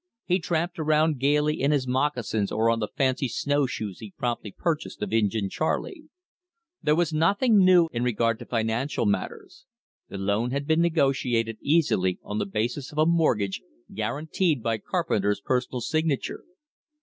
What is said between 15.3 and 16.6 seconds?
personal signature.